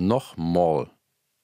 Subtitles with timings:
[0.00, 0.90] noch Mall.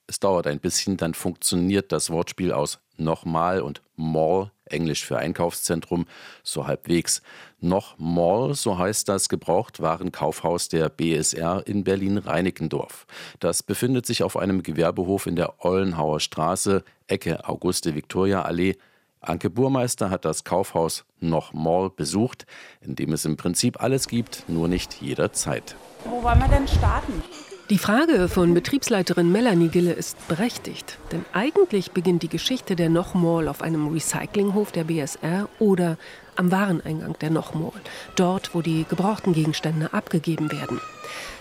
[0.07, 6.05] Es dauert ein bisschen, dann funktioniert das Wortspiel aus nochmal und Mall, englisch für Einkaufszentrum,
[6.43, 7.21] so halbwegs.
[7.59, 13.05] Noch Mall, so heißt das Gebrauchtwarenkaufhaus der BSR in Berlin-Reinickendorf.
[13.39, 18.77] Das befindet sich auf einem Gewerbehof in der Ollenhauer Straße, Ecke Auguste-Victoria-Allee.
[19.19, 22.45] Anke Burmeister hat das Kaufhaus noch Mall besucht,
[22.81, 25.75] in dem es im Prinzip alles gibt, nur nicht jederzeit.
[26.05, 27.21] Wo wollen wir denn starten?
[27.69, 33.49] Die Frage von Betriebsleiterin Melanie Gille ist berechtigt, denn eigentlich beginnt die Geschichte der Nochmall
[33.49, 35.97] auf einem Recyclinghof der BSR oder
[36.37, 37.73] am Wareneingang der Nochmall,
[38.15, 40.79] dort, wo die gebrauchten Gegenstände abgegeben werden.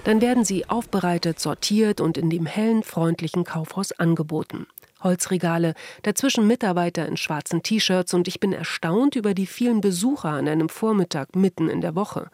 [0.02, 4.66] Dann werden sie aufbereitet, sortiert und in dem hellen, freundlichen Kaufhaus angeboten.
[5.04, 10.48] Holzregale, dazwischen Mitarbeiter in schwarzen T-Shirts und ich bin erstaunt über die vielen Besucher an
[10.48, 12.30] einem Vormittag mitten in der Woche.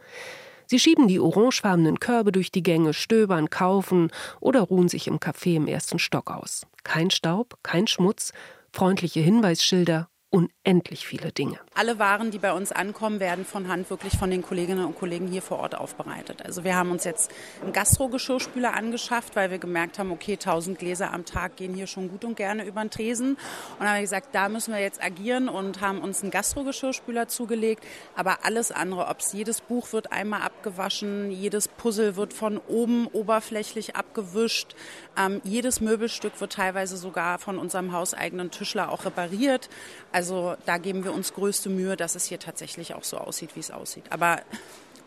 [0.73, 5.57] Sie schieben die orangefarbenen Körbe durch die Gänge, stöbern, kaufen oder ruhen sich im Café
[5.57, 6.67] im ersten Stock aus.
[6.83, 8.33] Kein Staub, kein Schmutz,
[8.73, 11.59] freundliche Hinweisschilder unendlich viele Dinge.
[11.75, 15.27] Alle Waren, die bei uns ankommen, werden von Hand wirklich von den Kolleginnen und Kollegen
[15.29, 16.43] hier vor Ort aufbereitet.
[16.43, 17.31] Also wir haben uns jetzt
[17.63, 22.09] einen Gastro-Geschirrspüler angeschafft, weil wir gemerkt haben, okay, 1000 Gläser am Tag gehen hier schon
[22.09, 23.37] gut und gerne über den Tresen.
[23.79, 27.85] Und haben gesagt, da müssen wir jetzt agieren und haben uns einen Gastro-Geschirrspüler zugelegt.
[28.17, 33.07] Aber alles andere, ob es jedes Buch wird einmal abgewaschen, jedes Puzzle wird von oben
[33.07, 34.75] oberflächlich abgewischt,
[35.19, 39.69] ähm, jedes Möbelstück wird teilweise sogar von unserem hauseigenen Tischler auch repariert.
[40.11, 43.57] Also also da geben wir uns größte Mühe, dass es hier tatsächlich auch so aussieht,
[43.57, 44.05] wie es aussieht.
[44.11, 44.41] Aber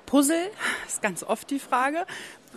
[0.06, 0.52] Puzzle
[0.88, 2.06] ist ganz oft die Frage.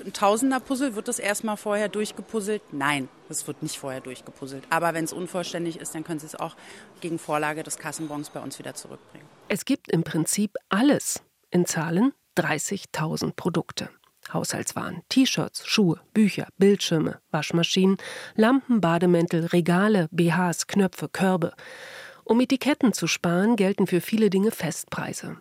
[0.04, 2.62] Ein Tausender-Puzzle, wird das erstmal vorher durchgepuzzelt?
[2.72, 4.64] Nein, es wird nicht vorher durchgepuzzelt.
[4.70, 6.56] Aber wenn es unvollständig ist, dann können Sie es auch
[7.00, 9.26] gegen Vorlage des Kassenbons bei uns wieder zurückbringen.
[9.48, 11.22] Es gibt im Prinzip alles.
[11.50, 13.88] In Zahlen 30.000 Produkte.
[14.32, 17.96] Haushaltswaren, T-Shirts, Schuhe, Bücher, Bildschirme, Waschmaschinen,
[18.34, 21.54] Lampen, Bademäntel, Regale, BHs, Knöpfe, Körbe.
[22.28, 25.38] Um Etiketten zu sparen, gelten für viele Dinge Festpreise.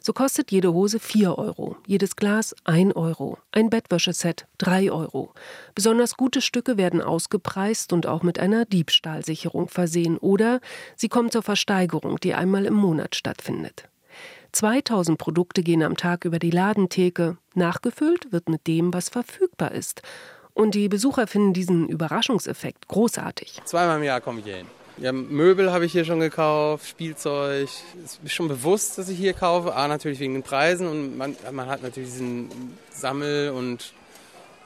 [0.00, 5.34] So kostet jede Hose 4 Euro, jedes Glas 1 Euro, ein Bettwäscheset 3 Euro.
[5.74, 10.62] Besonders gute Stücke werden ausgepreist und auch mit einer Diebstahlsicherung versehen oder
[10.96, 13.90] sie kommen zur Versteigerung, die einmal im Monat stattfindet.
[14.52, 17.36] 2000 Produkte gehen am Tag über die Ladentheke.
[17.54, 20.00] Nachgefüllt wird mit dem, was verfügbar ist.
[20.54, 23.60] Und die Besucher finden diesen Überraschungseffekt großartig.
[23.66, 24.79] Zweimal im Jahr komme ich hier hin.
[25.00, 27.70] Ja, Möbel habe ich hier schon gekauft, Spielzeug.
[28.04, 29.74] Es ist schon bewusst, dass ich hier kaufe.
[29.74, 32.50] A, natürlich wegen den Preisen und man, man hat natürlich diesen
[32.90, 33.94] Sammel- und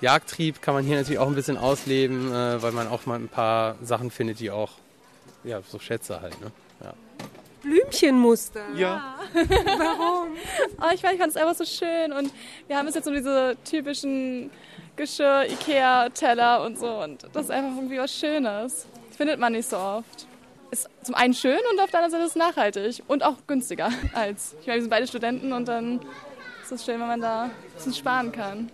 [0.00, 3.28] Jagdtrieb kann man hier natürlich auch ein bisschen ausleben, äh, weil man auch mal ein
[3.28, 4.72] paar Sachen findet, die auch,
[5.44, 6.50] ja, so Schätze halt, ne?
[6.82, 6.94] Ja.
[7.62, 8.60] Blümchenmuster.
[8.76, 9.14] Ja.
[9.34, 10.32] Warum?
[10.80, 12.32] Oh, ich, ich fand es einfach so schön und
[12.66, 14.50] wir haben bis jetzt so diese typischen
[14.96, 19.76] Geschirr, Ikea-Teller und so und das ist einfach irgendwie was Schönes findet man nicht so
[19.76, 20.26] oft.
[20.70, 23.90] Ist zum einen schön und auf der anderen Seite ist es nachhaltig und auch günstiger
[24.14, 24.54] als.
[24.60, 26.00] Ich meine, wir sind beide Studenten und dann
[26.62, 28.70] ist es schön, wenn man da ein bisschen sparen kann.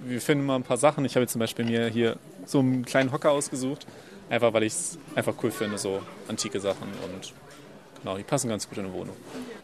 [0.00, 1.04] Wir finden mal ein paar Sachen.
[1.04, 2.16] Ich habe jetzt zum Beispiel mir hier
[2.46, 3.86] so einen kleinen Hocker ausgesucht,
[4.30, 7.32] einfach weil ich es einfach cool finde, so antike Sachen und
[8.02, 9.16] genau, die passen ganz gut in eine Wohnung.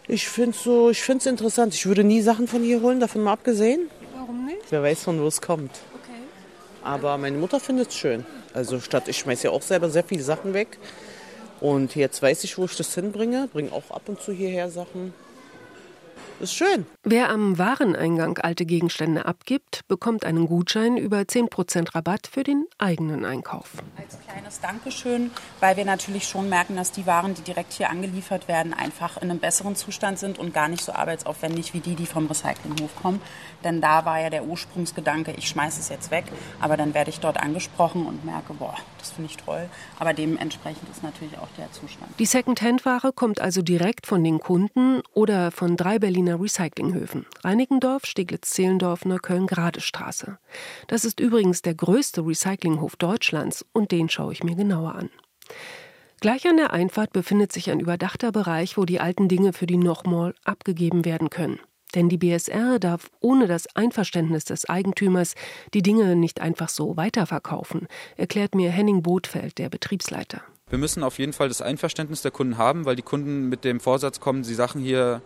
[0.08, 0.91] Ich finde es so,
[1.28, 1.74] interessant.
[1.74, 3.88] Ich würde nie Sachen von hier holen, davon mal abgesehen.
[4.14, 4.62] Warum nicht?
[4.70, 5.70] Wer weiß, von wo es kommt.
[6.82, 8.24] Aber meine Mutter findet es schön.
[8.54, 10.78] Also statt, ich schmeiße ja auch selber sehr viele Sachen weg.
[11.60, 13.48] Und jetzt weiß ich, wo ich das hinbringe.
[13.52, 15.12] Bringe auch ab und zu hierher Sachen.
[16.41, 16.87] Ist schön.
[17.03, 23.27] Wer am Wareneingang alte Gegenstände abgibt, bekommt einen Gutschein über 10% Rabatt für den eigenen
[23.27, 23.73] Einkauf.
[23.99, 25.31] Als kleines Dankeschön,
[25.61, 29.31] weil wir natürlich schon merken, dass die Waren, die direkt hier angeliefert werden, einfach in
[29.31, 33.21] einem besseren Zustand sind und gar nicht so arbeitsaufwendig wie die, die vom Recyclinghof kommen.
[33.62, 36.25] Denn da war ja der Ursprungsgedanke, ich schmeiße es jetzt weg,
[36.59, 39.69] aber dann werde ich dort angesprochen und merke, boah, das finde ich toll.
[39.99, 42.19] Aber dementsprechend ist natürlich auch der Zustand.
[42.19, 47.26] Die Second-Hand-Ware kommt also direkt von den Kunden oder von drei Berliner Berliner Recyclinghöfen.
[47.42, 50.38] Reinickendorf, Steglitz-Zehlendorf, Neukölln-Gradestraße.
[50.86, 55.10] Das ist übrigens der größte Recyclinghof Deutschlands und den schaue ich mir genauer an.
[56.21, 59.78] Gleich an der Einfahrt befindet sich ein überdachter Bereich, wo die alten Dinge für die
[59.78, 61.59] Nochmall abgegeben werden können.
[61.94, 65.34] Denn die BSR darf ohne das Einverständnis des Eigentümers
[65.74, 70.42] die Dinge nicht einfach so weiterverkaufen, erklärt mir Henning Bothfeld, der Betriebsleiter.
[70.68, 73.80] Wir müssen auf jeden Fall das Einverständnis der Kunden haben, weil die Kunden mit dem
[73.80, 75.21] Vorsatz kommen, die Sachen hier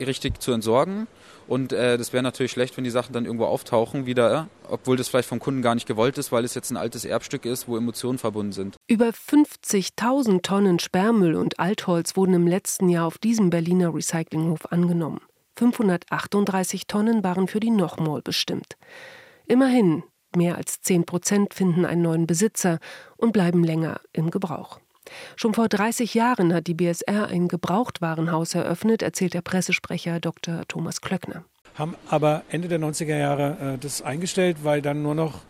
[0.00, 1.06] richtig zu entsorgen.
[1.46, 5.08] Und äh, das wäre natürlich schlecht, wenn die Sachen dann irgendwo auftauchen wieder, obwohl das
[5.08, 7.76] vielleicht vom Kunden gar nicht gewollt ist, weil es jetzt ein altes Erbstück ist, wo
[7.76, 8.76] Emotionen verbunden sind.
[8.86, 15.20] Über 50.000 Tonnen Sperrmüll und Altholz wurden im letzten Jahr auf diesem Berliner Recyclinghof angenommen.
[15.56, 18.76] 538 Tonnen waren für die Nochmall bestimmt.
[19.46, 20.02] Immerhin,
[20.36, 22.80] Mehr als 10 Prozent finden einen neuen Besitzer
[23.16, 24.78] und bleiben länger im Gebrauch.
[25.36, 30.62] Schon vor 30 Jahren hat die BSR ein Gebrauchtwarenhaus eröffnet, erzählt der Pressesprecher Dr.
[30.68, 31.44] Thomas Klöckner.
[31.74, 35.42] Haben aber Ende der 90er Jahre äh, das eingestellt, weil dann nur noch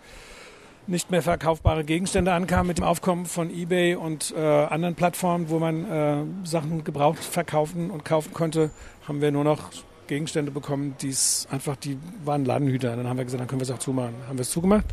[0.87, 5.59] nicht mehr verkaufbare Gegenstände ankamen mit dem Aufkommen von eBay und äh, anderen Plattformen, wo
[5.59, 8.71] man äh, Sachen gebraucht verkaufen und kaufen konnte,
[9.07, 9.71] haben wir nur noch
[10.07, 11.15] Gegenstände bekommen, die
[11.51, 12.97] einfach, die waren Ladenhüter.
[12.97, 14.15] Dann haben wir gesagt, dann können wir es auch zumachen.
[14.19, 14.87] Dann haben wir es zugemacht.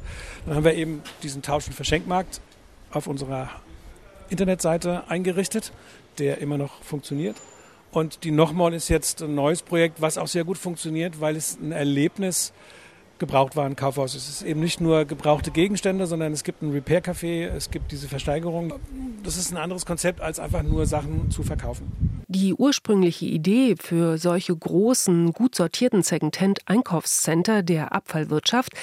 [0.45, 2.41] Dann haben wir eben diesen Tausch- und Verschenkmarkt
[2.91, 3.49] auf unserer
[4.29, 5.71] Internetseite eingerichtet,
[6.17, 7.35] der immer noch funktioniert.
[7.91, 11.57] Und die Nochmal ist jetzt ein neues Projekt, was auch sehr gut funktioniert, weil es
[11.61, 12.51] ein Erlebnis
[13.17, 14.27] Gebrauchtwarenkaufhaus ist.
[14.27, 18.09] Es ist eben nicht nur gebrauchte Gegenstände, sondern es gibt ein Repair-Café, es gibt diese
[18.09, 18.73] Versteigerung.
[19.23, 22.23] Das ist ein anderes Konzept, als einfach nur Sachen zu verkaufen.
[22.27, 28.73] Die ursprüngliche Idee für solche großen, gut sortierten Second-Hand-Einkaufscenter der Abfallwirtschaft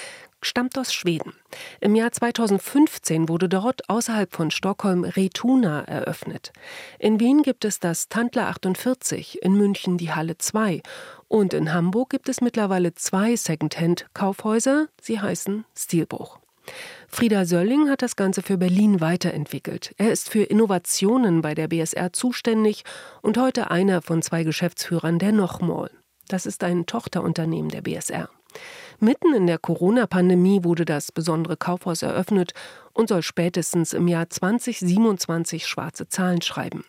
[0.43, 1.33] stammt aus Schweden.
[1.81, 6.53] Im Jahr 2015 wurde dort außerhalb von Stockholm Retuna eröffnet.
[6.99, 10.83] In Wien gibt es das Tandler 48, in München die Halle 2
[11.29, 16.39] und in Hamburg gibt es mittlerweile zwei Secondhand-Kaufhäuser, sie heißen Stilbruch.
[17.09, 19.95] Frieda Sölling hat das Ganze für Berlin weiterentwickelt.
[19.99, 22.85] Er ist für Innovationen bei der BSR zuständig
[23.21, 25.91] und heute einer von zwei Geschäftsführern der Nochmall.
[26.29, 28.29] Das ist ein Tochterunternehmen der BSR.
[29.05, 32.53] Mitten in der Corona-Pandemie wurde das besondere Kaufhaus eröffnet
[32.93, 36.85] und soll spätestens im Jahr 2027 schwarze Zahlen schreiben.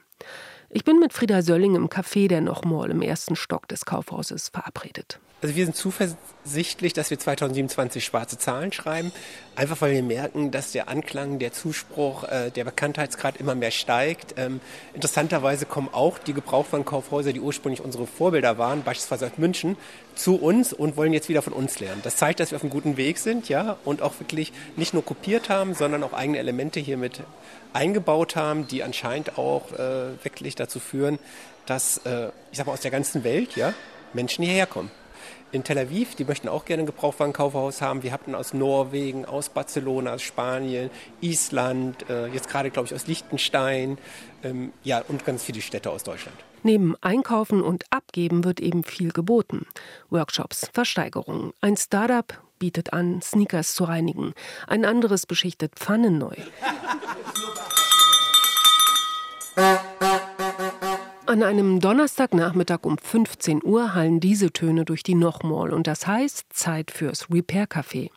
[0.75, 5.19] Ich bin mit Frieda Sölling im Café der Nochmal im ersten Stock des Kaufhauses verabredet.
[5.43, 9.11] Also wir sind zuversichtlich, dass wir 2027 schwarze Zahlen schreiben,
[9.55, 14.35] einfach weil wir merken, dass der Anklang, der Zuspruch, äh, der Bekanntheitsgrad immer mehr steigt.
[14.37, 14.61] Ähm,
[14.95, 19.77] interessanterweise kommen auch die Gebrauchtwarenkaufhäuser, die ursprünglich unsere Vorbilder waren, beispielsweise aus München,
[20.15, 21.99] zu uns und wollen jetzt wieder von uns lernen.
[22.03, 25.03] Das zeigt, dass wir auf einem guten Weg sind, ja, und auch wirklich nicht nur
[25.03, 27.21] kopiert haben, sondern auch eigene Elemente hier mit
[27.73, 31.19] eingebaut haben, die anscheinend auch äh, wirklich dazu führen,
[31.65, 33.73] dass, äh, ich sag mal, aus der ganzen Welt, ja,
[34.13, 34.91] Menschen hierher kommen
[35.53, 38.01] in Tel Aviv, die möchten auch gerne ein Gebrauchtwarenkaufhaus haben.
[38.01, 40.89] Wir hatten aus Norwegen, aus Barcelona, aus Spanien,
[41.21, 43.99] Island, äh, jetzt gerade, glaube ich, aus Liechtenstein,
[44.43, 46.35] ähm, ja, und ganz viele Städte aus Deutschland.
[46.63, 49.67] Neben Einkaufen und Abgeben wird eben viel geboten.
[50.09, 51.53] Workshops, Versteigerungen.
[51.61, 54.33] Ein Startup bietet an, Sneakers zu reinigen.
[54.65, 56.35] Ein anderes beschichtet Pfannen neu.
[61.33, 66.53] An einem Donnerstagnachmittag um 15 Uhr hallen diese Töne durch die Nochmall und das heißt
[66.53, 68.11] Zeit fürs Repair Café.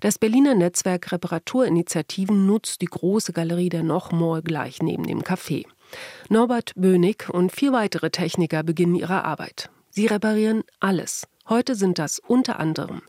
[0.00, 5.64] Das Berliner Netzwerk Reparaturinitiativen nutzt die große Galerie der Nochmall gleich neben dem Café.
[6.28, 9.70] Norbert Bönig und vier weitere Techniker beginnen ihre Arbeit.
[9.88, 11.26] Sie reparieren alles.
[11.48, 13.00] Heute sind das unter anderem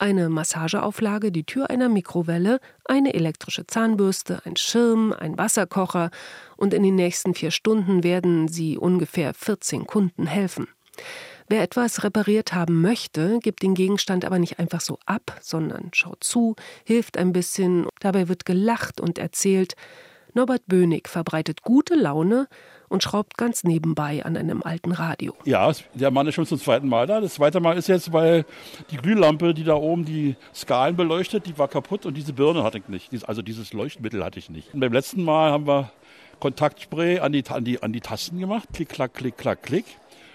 [0.00, 6.10] eine Massageauflage, die Tür einer Mikrowelle, eine elektrische Zahnbürste, ein Schirm, ein Wasserkocher
[6.56, 10.68] und in den nächsten vier Stunden werden sie ungefähr 14 Kunden helfen.
[11.48, 16.22] Wer etwas repariert haben möchte, gibt den Gegenstand aber nicht einfach so ab, sondern schaut
[16.22, 16.54] zu,
[16.84, 19.74] hilft ein bisschen, dabei wird gelacht und erzählt.
[20.34, 22.48] Norbert Bönig verbreitet gute Laune
[22.88, 25.34] und schraubt ganz nebenbei an einem alten Radio.
[25.44, 27.20] Ja, der Mann ist schon zum zweiten Mal da.
[27.20, 28.44] Das zweite Mal ist jetzt, weil
[28.90, 32.78] die Glühlampe, die da oben die Skalen beleuchtet, die war kaputt und diese Birne hatte
[32.78, 33.28] ich nicht.
[33.28, 34.74] Also dieses Leuchtmittel hatte ich nicht.
[34.74, 35.92] Und beim letzten Mal haben wir
[36.40, 38.68] Kontaktspray an die, an die, an die Tasten gemacht.
[38.72, 39.84] Klick, klack, klick, klack, klick.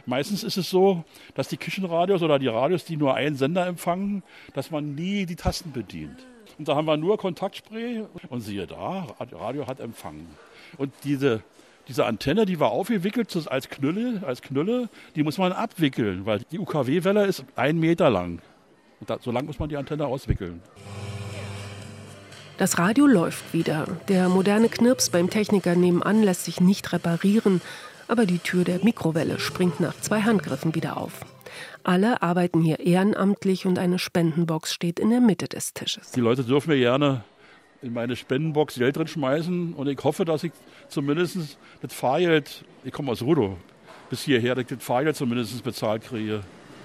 [0.06, 4.24] Meistens ist es so, dass die Küchenradios oder die Radios, die nur einen Sender empfangen,
[4.54, 6.26] dass man nie die Tasten bedient.
[6.58, 10.28] Und da haben wir nur Kontaktspray und siehe da, Radio hat empfangen.
[10.78, 11.44] Und diese
[11.88, 16.60] diese Antenne, die war aufgewickelt als Knülle, als Knülle, die muss man abwickeln, weil die
[16.60, 18.42] UKW-Welle ist ein Meter lang.
[19.00, 20.62] Und da, so lang muss man die Antenne auswickeln.
[22.58, 23.86] Das Radio läuft wieder.
[24.08, 27.62] Der moderne Knirps beim Techniker nebenan lässt sich nicht reparieren,
[28.08, 31.26] aber die Tür der Mikrowelle springt nach zwei Handgriffen wieder auf.
[31.86, 36.14] Alle arbeiten hier ehrenamtlich und eine Spendenbox steht in der Mitte des Tisches.
[36.14, 37.24] Die Leute dürfen mir gerne
[37.84, 40.52] in meine Spendenbox Geld drin schmeißen und ich hoffe, dass ich
[40.90, 43.58] zumindest das Fahrgeld, ich komme aus Rudo,
[44.10, 46.42] bis hierher, dass ich das Fahrgeld zumindest bezahlt kriege.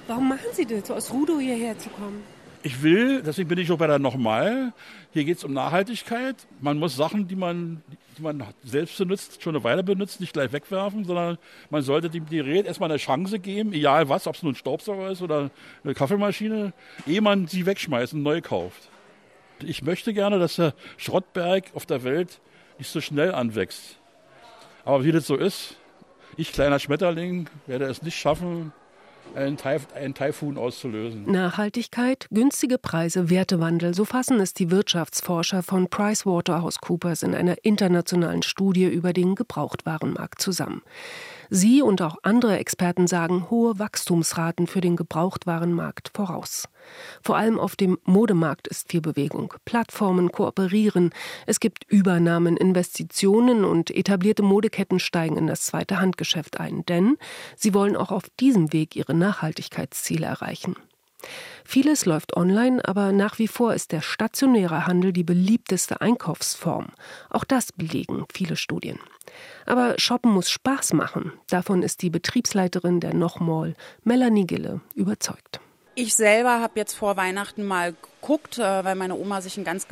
[0.06, 2.22] Warum machen Sie das, aus Rudo hierher zu kommen?
[2.62, 4.74] Ich will, deswegen bin ich auch bei der Nochmal,
[5.12, 6.36] hier geht es um Nachhaltigkeit.
[6.60, 7.82] Man muss Sachen, die man,
[8.18, 11.38] die man selbst benutzt, schon eine Weile benutzt, nicht gleich wegwerfen, sondern
[11.70, 15.10] man sollte dem Gerät erstmal eine Chance geben, egal was, ob es nun ein Staubsauger
[15.10, 15.50] ist oder
[15.84, 16.74] eine Kaffeemaschine,
[17.06, 18.90] ehe man sie wegschmeißt und neu kauft.
[19.62, 22.40] Ich möchte gerne, dass der Schrottberg auf der Welt
[22.78, 23.96] nicht so schnell anwächst.
[24.84, 25.76] Aber wie das so ist,
[26.36, 28.72] ich kleiner Schmetterling werde es nicht schaffen,
[29.34, 31.30] einen, Taif einen Taifun auszulösen.
[31.30, 38.86] Nachhaltigkeit, günstige Preise, Wertewandel, so fassen es die Wirtschaftsforscher von PricewaterhouseCoopers in einer internationalen Studie
[38.86, 40.82] über den Gebrauchtwarenmarkt zusammen.
[41.50, 46.68] Sie und auch andere Experten sagen hohe Wachstumsraten für den Gebrauchtwarenmarkt voraus.
[47.22, 49.52] Vor allem auf dem Modemarkt ist viel Bewegung.
[49.64, 51.10] Plattformen kooperieren,
[51.46, 57.16] es gibt Übernahmen, Investitionen und etablierte Modeketten steigen in das zweite Handgeschäft ein, denn
[57.56, 60.76] sie wollen auch auf diesem Weg ihre Nachhaltigkeitsziele erreichen.
[61.64, 66.88] Vieles läuft online, aber nach wie vor ist der stationäre Handel die beliebteste Einkaufsform.
[67.28, 68.98] Auch das belegen viele Studien.
[69.66, 71.32] Aber Shoppen muss Spaß machen.
[71.48, 75.60] Davon ist die Betriebsleiterin der Nochmall, Melanie Gille, überzeugt.
[75.94, 79.86] Ich selber habe jetzt vor Weihnachten mal geguckt, äh, weil meine Oma sich ein ganz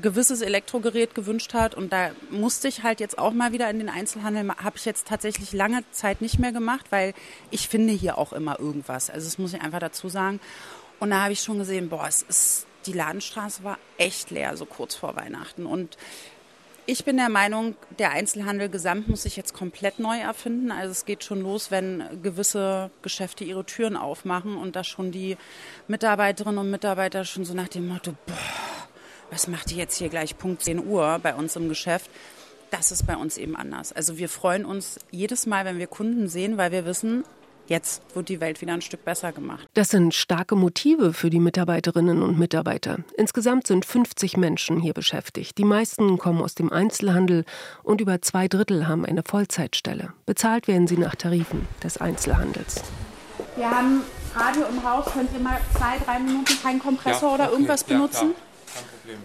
[0.00, 3.88] gewisses Elektrogerät gewünscht hat und da musste ich halt jetzt auch mal wieder in den
[3.88, 4.48] Einzelhandel.
[4.56, 7.14] Habe ich jetzt tatsächlich lange Zeit nicht mehr gemacht, weil
[7.50, 9.10] ich finde hier auch immer irgendwas.
[9.10, 10.40] Also das muss ich einfach dazu sagen.
[10.98, 14.64] Und da habe ich schon gesehen, boah, es ist die Ladenstraße war echt leer so
[14.64, 15.98] kurz vor Weihnachten und
[16.86, 20.72] ich bin der Meinung, der Einzelhandel gesamt muss sich jetzt komplett neu erfinden.
[20.72, 25.36] Also es geht schon los, wenn gewisse Geschäfte ihre Türen aufmachen und da schon die
[25.86, 28.79] Mitarbeiterinnen und Mitarbeiter schon so nach dem Motto, boah,
[29.30, 32.10] was macht die jetzt hier gleich Punkt 10 Uhr bei uns im Geschäft?
[32.70, 33.92] Das ist bei uns eben anders.
[33.92, 37.24] Also wir freuen uns jedes Mal, wenn wir Kunden sehen, weil wir wissen,
[37.66, 39.66] jetzt wird die Welt wieder ein Stück besser gemacht.
[39.74, 42.98] Das sind starke Motive für die Mitarbeiterinnen und Mitarbeiter.
[43.16, 45.58] Insgesamt sind 50 Menschen hier beschäftigt.
[45.58, 47.44] Die meisten kommen aus dem Einzelhandel
[47.82, 50.12] und über zwei Drittel haben eine Vollzeitstelle.
[50.26, 52.82] Bezahlt werden sie nach Tarifen des Einzelhandels.
[53.56, 54.02] Wir haben
[54.34, 55.06] Radio im Haus.
[55.12, 58.30] Könnt ihr mal zwei, drei Minuten keinen Kompressor ja, oder irgendwas benutzen?
[58.30, 59.18] Ja, Kein Problem.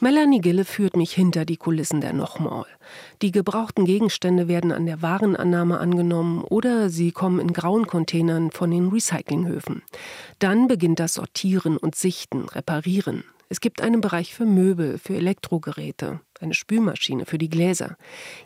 [0.00, 2.66] Melanie Gille führt mich hinter die Kulissen der Nochmall.
[3.20, 8.70] Die gebrauchten Gegenstände werden an der Warenannahme angenommen oder sie kommen in grauen Containern von
[8.70, 9.82] den Recyclinghöfen.
[10.38, 13.24] Dann beginnt das Sortieren und Sichten, Reparieren.
[13.48, 17.96] Es gibt einen Bereich für Möbel, für Elektrogeräte, eine Spülmaschine für die Gläser.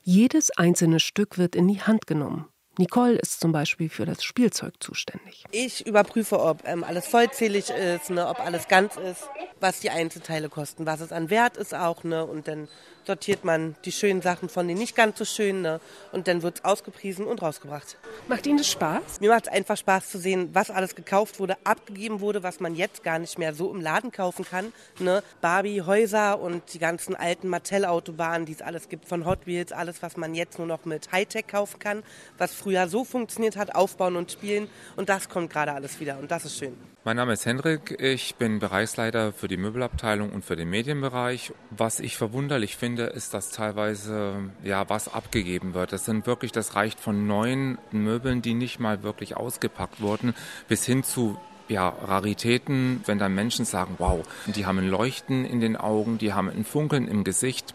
[0.02, 2.46] Jedes einzelne Stück wird in die Hand genommen.
[2.78, 5.44] Nicole ist zum Beispiel für das Spielzeug zuständig.
[5.50, 9.28] Ich überprüfe, ob ähm, alles vollzählig ist, ne, ob alles ganz ist,
[9.60, 12.02] was die Einzelteile kosten, was es an Wert ist auch.
[12.02, 12.68] Ne, und dann
[13.06, 15.80] sortiert man die schönen Sachen von den nicht ganz so schönen ne?
[16.12, 17.96] und dann wird es ausgepriesen und rausgebracht.
[18.28, 19.20] Macht Ihnen das Spaß?
[19.20, 22.74] Mir macht es einfach Spaß zu sehen, was alles gekauft wurde, abgegeben wurde, was man
[22.74, 24.72] jetzt gar nicht mehr so im Laden kaufen kann.
[24.98, 25.22] Ne?
[25.40, 30.02] Barbie, Häuser und die ganzen alten Mattel-Autobahnen, die es alles gibt von Hot Wheels, alles,
[30.02, 32.02] was man jetzt nur noch mit Hightech kaufen kann,
[32.38, 36.30] was früher so funktioniert hat, aufbauen und spielen und das kommt gerade alles wieder und
[36.30, 36.91] das ist schön.
[37.04, 41.52] Mein Name ist Hendrik, ich bin Bereichsleiter für die Möbelabteilung und für den Medienbereich.
[41.70, 45.92] Was ich verwunderlich finde, ist, dass teilweise ja was abgegeben wird.
[45.92, 50.32] Das sind wirklich, das reicht von neuen Möbeln, die nicht mal wirklich ausgepackt wurden,
[50.68, 55.58] bis hin zu ja, Raritäten, wenn dann Menschen sagen, wow, die haben ein Leuchten in
[55.58, 57.74] den Augen, die haben ein Funkeln im Gesicht.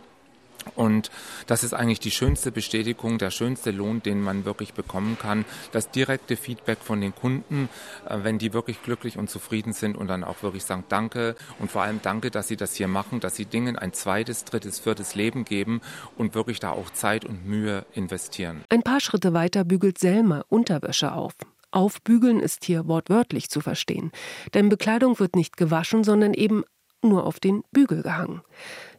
[0.76, 1.12] Und
[1.48, 5.46] das ist eigentlich die schönste Bestätigung, der schönste Lohn, den man wirklich bekommen kann.
[5.72, 7.70] Das direkte Feedback von den Kunden,
[8.08, 11.72] äh, wenn die wirklich glücklich und zufrieden sind und dann auch wirklich sagen Danke und
[11.72, 15.16] vor allem Danke, dass sie das hier machen, dass sie Dingen ein zweites, drittes, viertes
[15.16, 15.82] Leben geben
[16.18, 18.64] und wirklich da auch Zeit und Mühe investieren.
[18.70, 21.34] Ein paar Schritte weiter bügelt Selma Unterwäsche auf.
[21.72, 24.12] Aufbügeln ist hier wortwörtlich zu verstehen,
[24.54, 26.64] denn Bekleidung wird nicht gewaschen, sondern eben
[27.02, 28.42] nur auf den Bügel gehangen.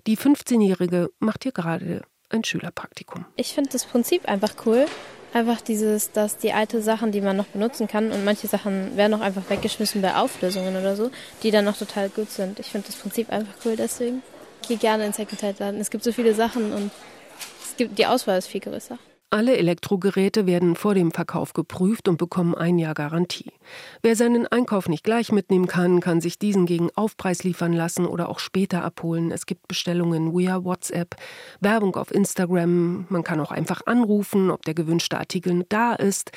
[0.07, 3.25] Die 15-Jährige macht hier gerade ein Schülerpraktikum.
[3.37, 4.87] Ich finde das Prinzip einfach cool.
[5.35, 9.12] Einfach dieses, dass die alte Sachen, die man noch benutzen kann und manche Sachen werden
[9.12, 11.11] auch einfach weggeschmissen bei Auflösungen oder so,
[11.43, 12.59] die dann noch total gut sind.
[12.59, 14.23] Ich finde das Prinzip einfach cool, deswegen
[14.67, 15.81] gehe gerne in Secondhand-Laden.
[15.81, 16.90] Es gibt so viele Sachen und
[17.62, 18.99] es gibt, die Auswahl ist viel größer.
[19.30, 23.52] Alle Elektrogeräte werden vor dem Verkauf geprüft und bekommen ein Jahr Garantie.
[24.00, 28.30] Wer seinen Einkauf nicht gleich mitnehmen kann, kann sich diesen gegen Aufpreis liefern lassen oder
[28.30, 29.30] auch später abholen.
[29.30, 31.16] Es gibt Bestellungen via WhatsApp,
[31.61, 33.04] Werbung auf Instagram.
[33.11, 36.32] Man kann auch einfach anrufen, ob der gewünschte Artikel da ist.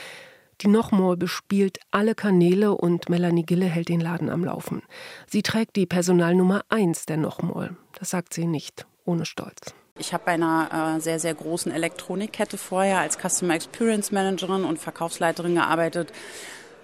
[0.59, 4.83] Die Nochmall bespielt alle Kanäle und Melanie Gille hält den Laden am Laufen.
[5.27, 7.77] Sie trägt die Personalnummer 1 der Nochmall.
[7.97, 9.73] Das sagt sie nicht ohne Stolz.
[10.01, 14.79] Ich habe bei einer äh, sehr, sehr großen Elektronikkette vorher als Customer Experience Managerin und
[14.79, 16.11] Verkaufsleiterin gearbeitet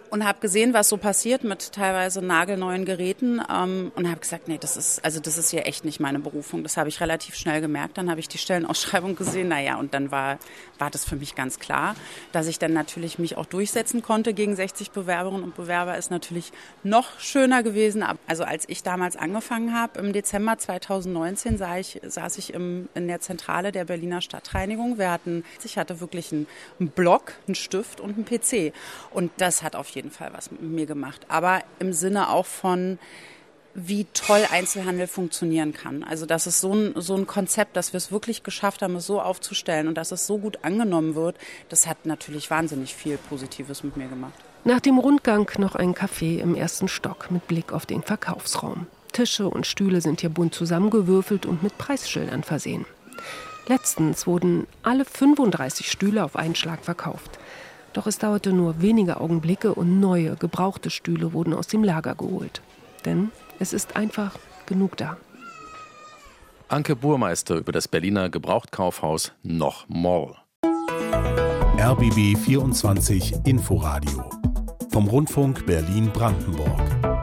[0.10, 4.58] und habe gesehen, was so passiert mit teilweise nagelneuen Geräten ähm, und habe gesagt, nee,
[4.60, 6.64] das ist also das ist hier echt nicht meine Berufung.
[6.64, 7.98] Das habe ich relativ schnell gemerkt.
[7.98, 10.38] Dann habe ich die Stellenausschreibung gesehen, naja, und dann war
[10.80, 11.96] war das für mich ganz klar,
[12.32, 16.52] dass ich dann natürlich mich auch durchsetzen konnte gegen 60 Bewerberinnen und Bewerber ist natürlich
[16.84, 18.04] noch schöner gewesen.
[18.28, 23.08] Also als ich damals angefangen habe im Dezember 2019 sah ich, saß ich im, in
[23.08, 24.98] der Zentrale der Berliner Stadtreinigung.
[24.98, 26.48] Wir hatten, ich hatte wirklich einen,
[26.80, 28.74] einen Block, einen Stift und einen PC
[29.12, 31.26] und das hat auf jeden jeden Fall was mit mir gemacht.
[31.28, 33.00] Aber im Sinne auch von,
[33.74, 36.04] wie toll Einzelhandel funktionieren kann.
[36.04, 39.06] Also das ist so ein, so ein Konzept, dass wir es wirklich geschafft haben, es
[39.06, 41.36] so aufzustellen und dass es so gut angenommen wird,
[41.70, 44.34] das hat natürlich wahnsinnig viel Positives mit mir gemacht.
[44.64, 48.88] Nach dem Rundgang noch ein Café im ersten Stock mit Blick auf den Verkaufsraum.
[49.14, 52.86] Tische und Stühle sind hier bunt zusammengewürfelt und mit Preisschildern versehen.
[53.68, 57.38] Letztens wurden alle 35 Stühle auf einen Schlag verkauft.
[57.98, 62.62] Doch es dauerte nur wenige Augenblicke und neue, gebrauchte Stühle wurden aus dem Lager geholt.
[63.06, 64.36] Denn es ist einfach
[64.68, 65.18] genug da.
[66.68, 70.36] Anke Burmeister über das Berliner Gebrauchtkaufhaus Noch Mall.
[71.80, 74.30] RBB 24 Inforadio
[74.92, 77.17] vom Rundfunk Berlin-Brandenburg.